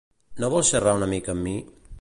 [0.43, 1.57] No vols xerrar una mica amb mi?